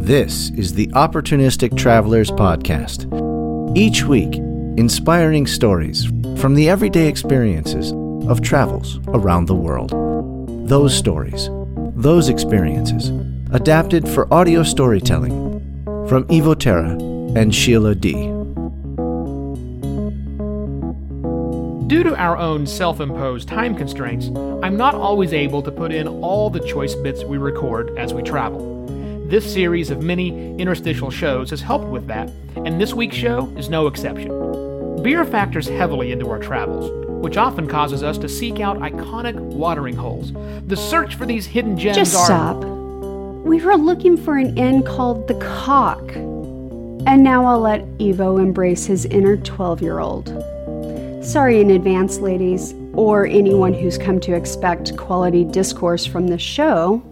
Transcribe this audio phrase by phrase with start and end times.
[0.00, 3.06] This is the Opportunistic Travelers Podcast.
[3.76, 4.36] Each week,
[4.78, 6.06] inspiring stories
[6.40, 7.92] from the everyday experiences
[8.30, 9.90] of travels around the world.
[10.68, 11.50] Those stories,
[11.94, 13.10] those experiences,
[13.52, 15.60] adapted for audio storytelling
[16.08, 16.92] from Evo Terra
[17.38, 18.37] and Sheila Dee.
[21.88, 24.26] Due to our own self imposed time constraints,
[24.62, 28.22] I'm not always able to put in all the choice bits we record as we
[28.22, 28.84] travel.
[29.26, 30.28] This series of mini
[30.58, 34.28] interstitial shows has helped with that, and this week's show is no exception.
[35.02, 36.90] Beer factors heavily into our travels,
[37.22, 40.34] which often causes us to seek out iconic watering holes.
[40.66, 42.26] The search for these hidden gems Just are.
[42.26, 42.64] stop.
[43.46, 46.02] We were looking for an inn called the Cock.
[47.06, 50.28] And now I'll let Evo embrace his inner 12 year old.
[51.28, 57.02] Sorry in advance, ladies, or anyone who's come to expect quality discourse from the show.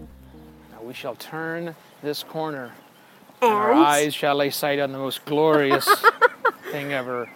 [0.73, 2.73] Now we shall turn this corner.
[3.42, 5.86] and Our eyes shall lay sight on the most glorious
[6.70, 7.28] thing ever.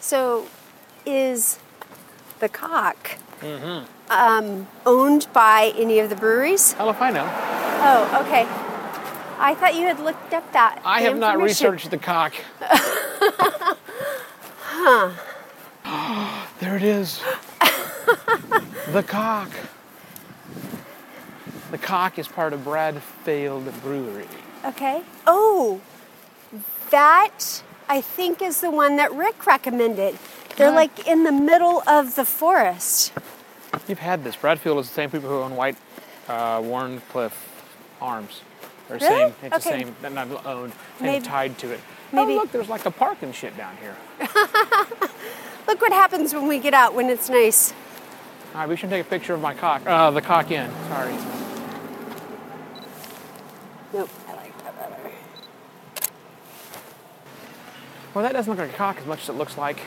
[0.00, 0.46] So,
[1.06, 1.58] is
[2.40, 4.12] the cock Mm-hmm.
[4.12, 6.74] um, owned by any of the breweries?
[6.74, 7.26] Hell if I know.
[7.26, 8.42] Oh, okay.
[9.38, 10.82] I thought you had looked up that.
[10.84, 12.34] I have not researched the cock.
[14.74, 16.46] huh.
[16.60, 17.20] there it is.
[18.92, 19.50] the cock.
[21.70, 24.28] The cock is part of Bradfield Brewery.
[24.64, 25.02] Okay.
[25.26, 25.80] Oh,
[26.90, 30.18] that I think is the one that Rick recommended.
[30.56, 30.76] They're Huh.
[30.76, 33.12] like in the middle of the forest.
[33.88, 34.36] You've had this.
[34.36, 35.76] Bradfield is the same people who own White
[36.28, 37.36] uh, Wharncliffe
[38.00, 38.40] Arms.
[38.88, 39.32] They're Really?
[39.32, 39.34] same.
[39.42, 39.96] It's the same.
[40.00, 40.72] They're not owned.
[41.00, 41.80] They're tied to it.
[42.14, 43.96] Maybe- Oh look, there's like a park and shit down here.
[45.66, 47.72] Look what happens when we get out when it's nice.
[48.54, 49.82] All right, we should take a picture of my cock.
[49.86, 50.70] Uh, the cock in.
[50.88, 51.12] Sorry.
[53.92, 55.10] Nope, I like that better.
[58.12, 59.80] Well, that doesn't look like a cock as much as it looks like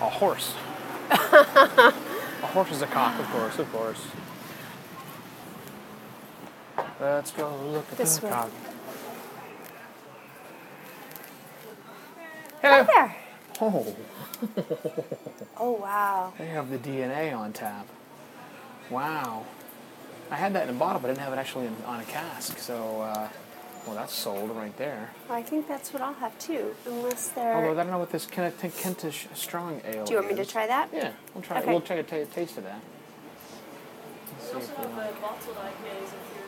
[0.00, 0.54] a horse.
[1.10, 1.92] a
[2.52, 4.06] horse is a cock, of course, of course.
[7.00, 8.50] Let's go look at This the cock.
[12.62, 12.84] Hello.
[12.84, 13.16] There.
[13.62, 13.96] Oh,
[15.58, 16.32] Oh wow.
[16.38, 17.86] they have the DNA on tap.
[18.90, 19.44] Wow.
[20.30, 22.04] I had that in a bottle, but I didn't have it actually in, on a
[22.04, 22.56] cask.
[22.58, 23.28] So, uh,
[23.86, 25.10] well, that's sold right there.
[25.28, 27.54] Well, I think that's what I'll have too, unless they're.
[27.54, 30.04] Although I don't know what this Kent- Kentish strong ale.
[30.04, 30.88] Do you want me to try that?
[30.92, 31.58] Yeah, we'll try.
[31.60, 31.70] Okay.
[31.70, 32.80] We'll try to ta- taste of that.
[34.32, 36.39] Let's see also have want- bottled IPAs if you're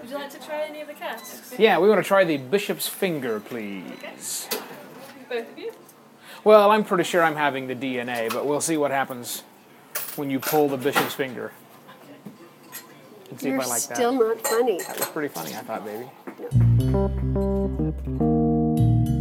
[0.00, 1.54] Would you like to try any of the casks?
[1.58, 4.48] Yeah, we want to try the Bishop's Finger, please.
[5.28, 5.72] Both of you?
[6.42, 9.42] Well, I'm pretty sure I'm having the DNA, but we'll see what happens
[10.16, 11.52] when you pull the Bishop's Finger.
[13.30, 14.36] And see You're if I like still that.
[14.36, 14.78] not funny.
[14.78, 16.08] That was pretty funny, I thought, baby.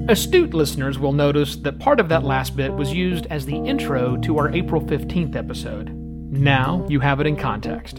[0.09, 4.17] Astute listeners will notice that part of that last bit was used as the intro
[4.17, 5.89] to our April 15th episode.
[5.91, 7.97] Now you have it in context.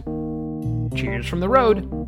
[0.97, 2.00] Cheers from the road.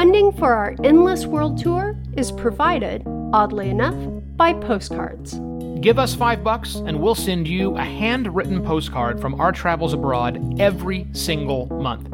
[0.00, 3.02] Funding for our Endless World Tour is provided,
[3.34, 3.94] oddly enough,
[4.34, 5.38] by postcards.
[5.82, 10.58] Give us five bucks and we'll send you a handwritten postcard from our travels abroad
[10.58, 12.04] every single month.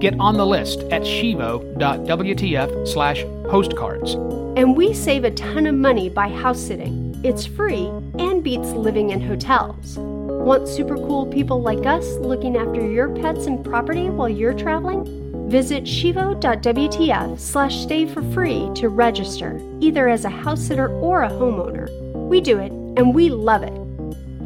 [0.00, 4.14] Get on the list at shivo.wtf slash postcards.
[4.58, 7.20] And we save a ton of money by house sitting.
[7.22, 7.86] It's free
[8.18, 9.96] and beats living in hotels.
[9.96, 15.27] Want super cool people like us looking after your pets and property while you're traveling?
[15.48, 21.30] Visit shivo.wtf slash stay for free to register, either as a house sitter or a
[21.30, 21.88] homeowner.
[22.28, 23.72] We do it, and we love it.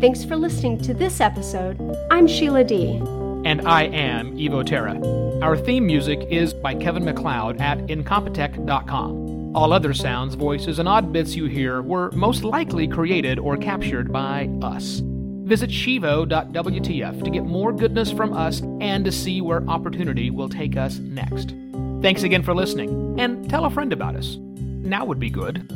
[0.01, 1.77] Thanks for listening to this episode.
[2.13, 3.03] I'm Sheila Dee.
[3.45, 4.97] And I am Evo Terra.
[5.43, 9.57] Our theme music is by Kevin MacLeod at incompetech.com.
[9.57, 14.13] All other sounds, voices, and odd bits you hear were most likely created or captured
[14.13, 15.03] by us.
[15.45, 20.77] Visit shivo.wtf to get more goodness from us and to see where opportunity will take
[20.77, 21.55] us next.
[22.01, 24.37] Thanks again for listening, and tell a friend about us.
[24.57, 25.69] Now would be good.